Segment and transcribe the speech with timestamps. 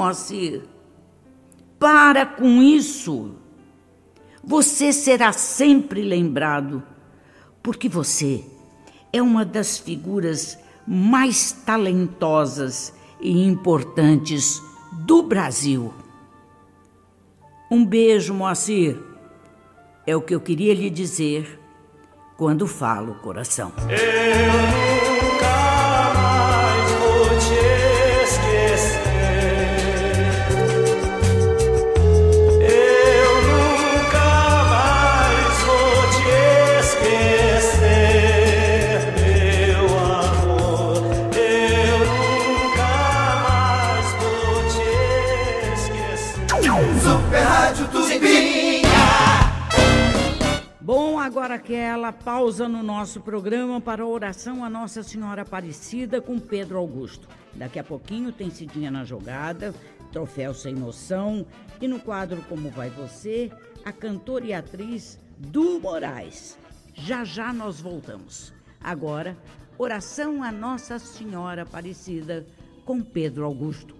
[0.00, 0.62] Moacir,
[1.78, 3.32] para com isso.
[4.42, 6.82] Você será sempre lembrado,
[7.62, 8.42] porque você
[9.12, 14.62] é uma das figuras mais talentosas e importantes
[15.04, 15.92] do Brasil.
[17.70, 18.98] Um beijo, Moacir.
[20.06, 21.60] É o que eu queria lhe dizer
[22.38, 23.70] quando falo coração.
[23.90, 24.89] Eu
[51.30, 56.76] agora aquela pausa no nosso programa para a oração a Nossa Senhora Aparecida com Pedro
[56.76, 57.28] Augusto.
[57.54, 59.72] Daqui a pouquinho tem Cidinha na Jogada,
[60.10, 61.46] Troféu Sem Noção
[61.80, 63.48] e no quadro Como Vai Você,
[63.84, 66.58] a cantora e atriz Du Moraes.
[66.94, 68.52] Já já nós voltamos.
[68.82, 69.36] Agora,
[69.78, 72.44] oração a Nossa Senhora Aparecida
[72.84, 73.94] com Pedro Augusto.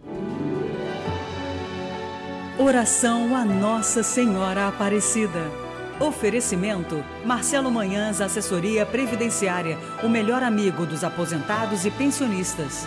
[2.63, 5.51] Oração a Nossa Senhora Aparecida.
[5.99, 12.87] Oferecimento: Marcelo Manhãs, assessoria previdenciária, o melhor amigo dos aposentados e pensionistas.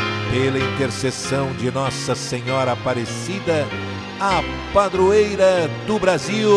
[0.31, 3.67] pela intercessão de Nossa Senhora Aparecida,
[4.17, 4.41] a
[4.73, 6.49] padroeira do Brasil.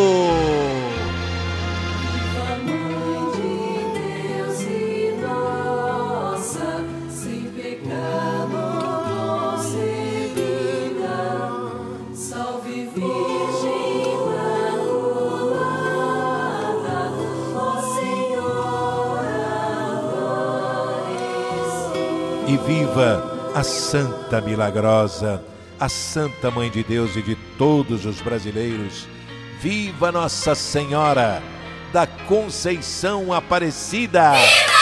[22.47, 25.41] e viva a Santa Milagrosa,
[25.79, 29.07] a Santa Mãe de Deus e de todos os brasileiros.
[29.61, 31.41] Viva Nossa Senhora
[31.93, 34.33] da Conceição Aparecida!
[34.33, 34.75] Viva!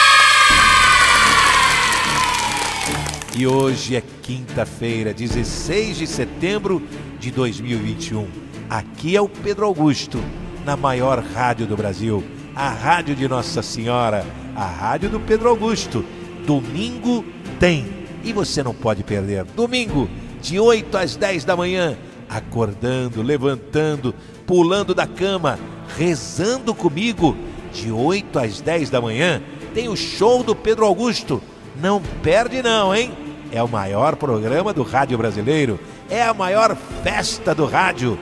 [3.36, 6.82] E hoje é quinta-feira, 16 de setembro
[7.20, 8.26] de 2021.
[8.70, 10.18] Aqui é o Pedro Augusto,
[10.64, 14.24] na maior rádio do Brasil, a Rádio de Nossa Senhora,
[14.56, 16.02] a Rádio do Pedro Augusto.
[16.46, 17.24] Domingo
[17.60, 19.44] tem e você não pode perder.
[19.44, 20.08] Domingo,
[20.40, 21.96] de 8 às 10 da manhã,
[22.28, 24.14] acordando, levantando,
[24.46, 25.58] pulando da cama,
[25.96, 27.36] rezando comigo.
[27.72, 31.42] De 8 às 10 da manhã, tem o show do Pedro Augusto.
[31.80, 33.12] Não perde não, hein?
[33.50, 35.80] É o maior programa do rádio brasileiro.
[36.10, 38.18] É a maior festa do rádio.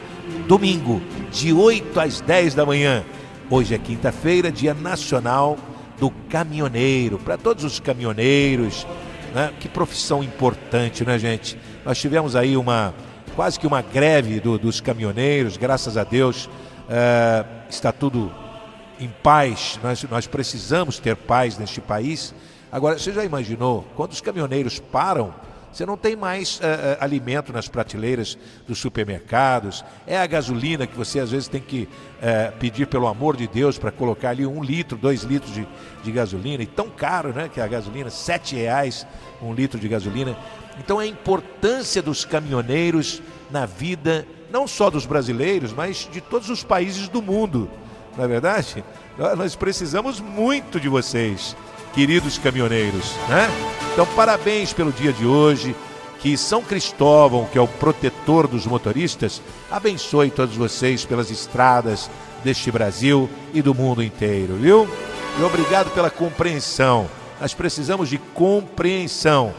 [0.47, 1.01] Domingo,
[1.33, 3.05] de 8 às 10 da manhã.
[3.49, 5.57] Hoje é quinta-feira, dia nacional
[5.99, 7.19] do caminhoneiro.
[7.19, 8.87] Para todos os caminhoneiros,
[9.35, 9.53] né?
[9.59, 11.59] Que profissão importante, né, gente?
[11.85, 12.95] Nós tivemos aí uma
[13.35, 16.49] quase que uma greve do, dos caminhoneiros, graças a Deus
[16.89, 18.33] é, está tudo
[18.99, 19.79] em paz.
[19.83, 22.35] Nós, nós precisamos ter paz neste país.
[22.71, 25.35] Agora, você já imaginou quando os caminhoneiros param?
[25.73, 26.63] Você não tem mais uh,
[26.99, 28.37] alimento nas prateleiras
[28.67, 29.85] dos supermercados.
[30.07, 33.79] É a gasolina que você às vezes tem que uh, pedir pelo amor de Deus
[33.79, 35.67] para colocar ali um litro, dois litros de,
[36.03, 36.63] de gasolina.
[36.63, 37.49] E tão caro, né?
[37.49, 39.07] Que é a gasolina, sete reais
[39.41, 40.37] um litro de gasolina.
[40.79, 46.65] Então a importância dos caminhoneiros na vida, não só dos brasileiros, mas de todos os
[46.65, 47.71] países do mundo.
[48.17, 48.85] Não é verdade?
[49.37, 51.57] Nós precisamos muito de vocês
[51.93, 53.49] queridos caminhoneiros, né?
[53.93, 55.75] Então, parabéns pelo dia de hoje.
[56.21, 59.41] Que São Cristóvão, que é o protetor dos motoristas,
[59.71, 62.11] abençoe todos vocês pelas estradas
[62.45, 64.87] deste Brasil e do mundo inteiro, viu?
[65.39, 67.09] E obrigado pela compreensão.
[67.41, 69.55] Nós precisamos de compreensão.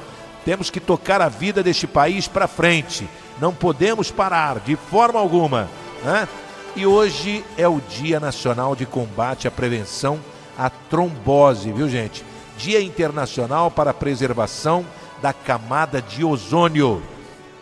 [0.45, 3.09] Temos que tocar a vida deste país para frente.
[3.39, 5.67] Não podemos parar de forma alguma.
[6.03, 6.27] Né?
[6.75, 10.19] E hoje é o Dia Nacional de Combate à Prevenção
[10.57, 12.23] à Trombose, viu gente?
[12.57, 14.85] Dia Internacional para a Preservação
[15.21, 17.01] da Camada de Ozônio.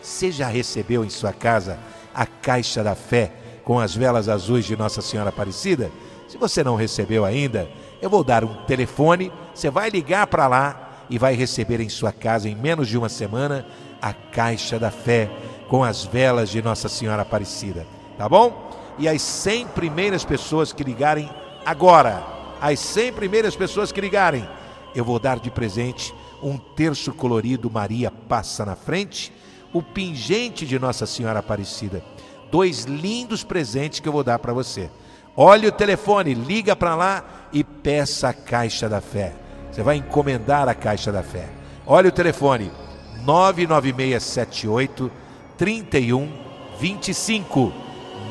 [0.02, 1.78] Você já recebeu em sua casa
[2.14, 3.32] a Caixa da Fé
[3.64, 5.92] com as velas azuis de Nossa Senhora Aparecida?
[6.28, 7.70] Se você não recebeu ainda,
[8.02, 12.12] eu vou dar um telefone, você vai ligar para lá e vai receber em sua
[12.12, 13.66] casa em menos de uma semana
[14.02, 15.30] a Caixa da Fé
[15.68, 17.86] com as velas de Nossa Senhora Aparecida,
[18.18, 18.70] tá bom?
[18.98, 21.30] E as 100 primeiras pessoas que ligarem
[21.66, 22.24] agora,
[22.62, 24.48] as 100 primeiras pessoas que ligarem,
[24.96, 29.32] eu vou dar de presente um terço colorido Maria passa na frente,
[29.74, 32.02] o pingente de Nossa Senhora Aparecida.
[32.52, 34.90] Dois lindos presentes que eu vou dar para você.
[35.36, 37.24] Olhe o telefone, liga para lá
[37.54, 39.36] e peça a caixa da fé.
[39.72, 41.48] Você vai encomendar a caixa da fé.
[41.86, 42.72] Olha o telefone:
[43.24, 45.12] 99678
[45.58, 47.72] 3125.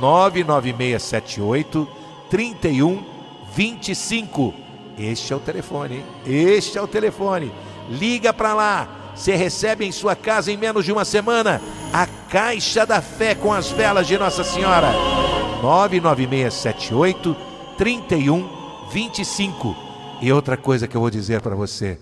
[0.01, 1.89] 99678
[2.31, 3.18] 3125.
[4.99, 6.05] Este é o telefone?
[6.27, 7.53] Este é o telefone.
[7.89, 8.89] Liga para lá.
[9.15, 11.61] Você recebe em sua casa em menos de uma semana
[11.93, 14.93] a caixa da fé com as velas de Nossa Senhora.
[15.63, 17.37] 99678
[17.77, 19.77] 3125.
[20.21, 21.99] E outra coisa que eu vou dizer para você: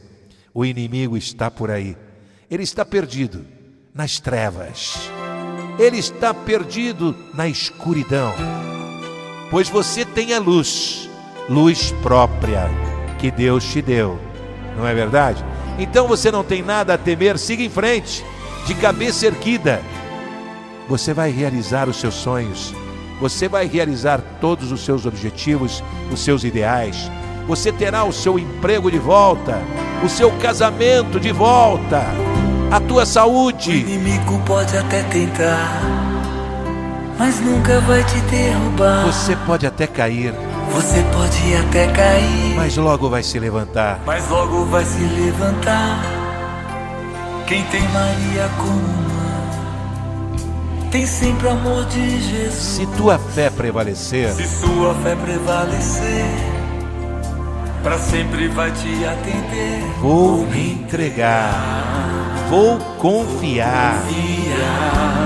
[0.52, 1.96] o inimigo está por aí.
[2.50, 3.46] Ele está perdido
[3.94, 5.10] nas trevas.
[5.78, 8.32] Ele está perdido na escuridão.
[9.50, 11.05] Pois você tem a luz,
[11.48, 12.68] luz própria
[13.18, 14.18] que Deus te deu.
[14.76, 15.44] Não é verdade?
[15.78, 18.24] Então você não tem nada a temer, siga em frente,
[18.66, 19.80] de cabeça erguida.
[20.88, 22.74] Você vai realizar os seus sonhos,
[23.20, 25.82] você vai realizar todos os seus objetivos,
[26.12, 27.10] os seus ideais.
[27.46, 29.60] Você terá o seu emprego de volta,
[30.04, 32.02] o seu casamento de volta,
[32.70, 33.70] a tua saúde.
[33.70, 35.80] O inimigo pode até tentar,
[37.18, 39.06] mas nunca vai te derrubar.
[39.06, 40.34] Você pode até cair,
[40.72, 44.00] Você pode até cair, mas logo vai se levantar.
[44.04, 46.02] mas logo vai se levantar.
[47.46, 50.36] Quem tem Maria como mãe,
[50.90, 52.54] tem sempre o amor de Jesus.
[52.54, 56.24] Se tua fé prevalecer, Se sua fé prevalecer,
[57.82, 59.82] para sempre vai te atender.
[60.00, 61.54] vou me entregar,
[62.50, 64.02] vou confiar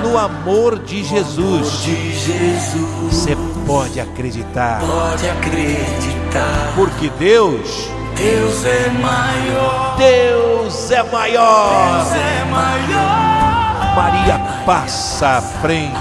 [0.05, 1.83] no amor de Jesus.
[1.83, 3.35] De Jesus, Você
[3.71, 6.73] pode acreditar, pode acreditar.
[6.75, 12.05] porque Deus, Deus é maior, Deus é maior.
[12.05, 13.95] Deus é maior.
[13.95, 15.95] Maria passa à frente,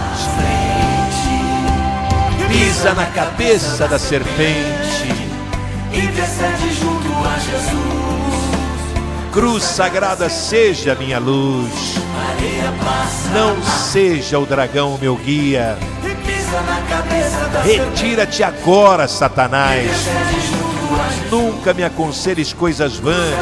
[2.48, 5.30] pisa na cabeça da serpente.
[5.94, 9.32] Intercede junto a Jesus.
[9.32, 12.00] Cruz sagrada seja minha luz,
[13.32, 15.78] não seja o dragão meu guia.
[17.64, 19.90] Retira-te agora, Satanás.
[21.30, 23.36] Nunca me aconselhes coisas vãs,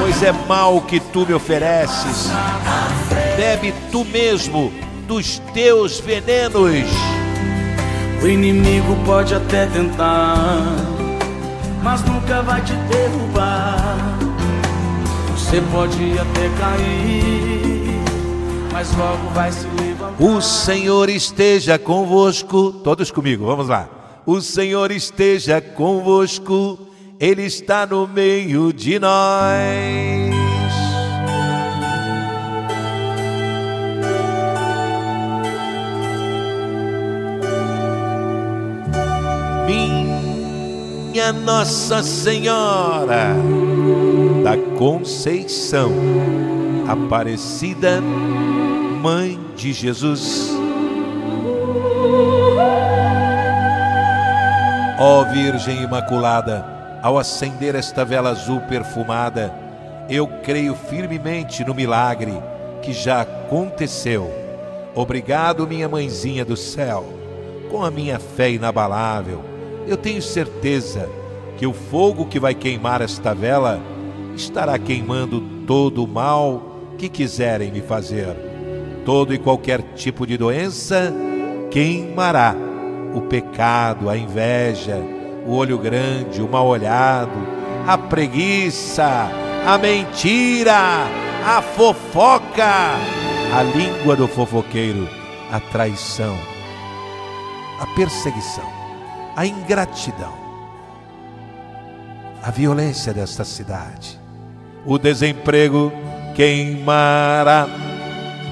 [0.00, 2.28] pois é mal que tu me ofereces.
[3.36, 4.72] Bebe tu mesmo
[5.06, 6.86] dos teus venenos.
[8.20, 10.46] O inimigo pode até tentar,
[11.82, 13.96] mas nunca vai te derrubar.
[15.36, 18.00] Você pode até cair,
[18.72, 19.87] mas logo vai se levantar.
[20.20, 22.72] O Senhor esteja convosco.
[22.72, 23.88] Todos comigo, vamos lá.
[24.26, 26.76] O Senhor esteja convosco,
[27.20, 29.14] Ele está no meio de nós.
[39.66, 43.36] Minha Nossa Senhora
[44.42, 45.92] da Conceição,
[46.88, 48.00] Aparecida,
[49.00, 50.52] Mãe de Jesus.
[55.00, 56.64] Ó Virgem Imaculada,
[57.02, 59.52] ao acender esta vela azul perfumada,
[60.08, 62.32] eu creio firmemente no milagre
[62.82, 64.30] que já aconteceu.
[64.94, 67.04] Obrigado, minha mãezinha do céu.
[67.68, 69.44] Com a minha fé inabalável,
[69.86, 71.08] eu tenho certeza
[71.56, 73.80] que o fogo que vai queimar esta vela
[74.36, 78.47] estará queimando todo o mal que quiserem me fazer.
[79.08, 81.10] Todo e qualquer tipo de doença
[81.70, 82.54] queimará
[83.14, 85.02] o pecado, a inveja,
[85.46, 87.32] o olho grande, o mal olhado,
[87.86, 89.30] a preguiça,
[89.66, 91.06] a mentira,
[91.42, 92.98] a fofoca,
[93.56, 95.08] a língua do fofoqueiro,
[95.50, 96.36] a traição,
[97.80, 98.70] a perseguição,
[99.34, 100.34] a ingratidão,
[102.42, 104.20] a violência desta cidade,
[104.84, 105.90] o desemprego
[106.34, 107.87] queimará.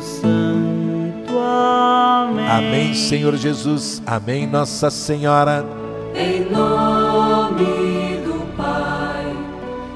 [0.00, 1.38] Santo.
[1.38, 2.48] Amém.
[2.48, 4.02] Amém, Senhor Jesus.
[4.06, 5.64] Amém, Nossa Senhora.
[6.14, 9.36] Em nome do Pai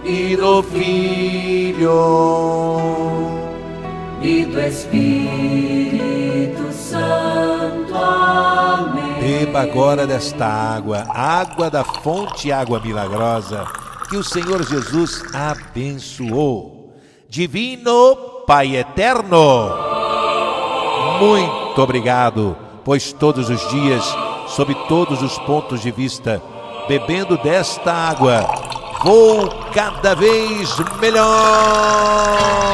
[0.05, 1.89] e do Filho
[4.21, 5.93] e do Espírito
[6.73, 7.95] Santo.
[7.95, 9.15] Amém.
[9.21, 13.65] Beba agora desta água, água da fonte, água milagrosa,
[14.09, 16.95] que o Senhor Jesus abençoou.
[17.29, 19.88] Divino Pai eterno,
[21.21, 24.05] muito obrigado, pois todos os dias,
[24.49, 26.43] sob todos os pontos de vista,
[26.87, 28.47] bebendo desta água,
[29.03, 32.69] vou cada vez melhor.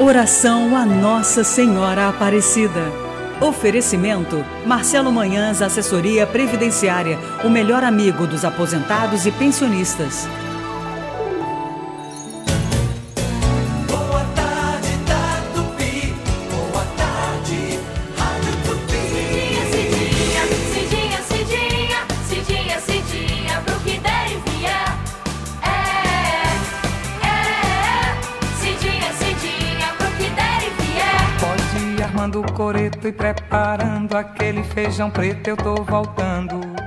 [0.00, 3.07] Oração a Nossa Senhora Aparecida.
[3.40, 10.26] Oferecimento: Marcelo Manhãs, Assessoria Previdenciária, o melhor amigo dos aposentados e pensionistas.
[33.08, 36.77] E preparando aquele feijão preto, eu tô voltando.